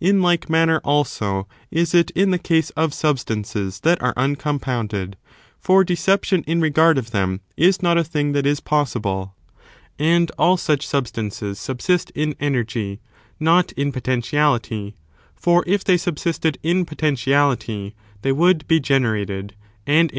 [0.00, 5.18] In like manner, also, is it in the case of substances that are uncompounded;
[5.60, 9.34] for deception in regard of them is not a thing that is possible.
[9.98, 10.00] 8.
[10.00, 13.00] Application And all such substances subsist in energy,
[13.38, 14.96] tothe'rind"ie ^^^^ potentiality;
[15.34, 19.54] for if they subsisted in that truth ii potentiality they would be generated,
[19.86, 20.14] and in more!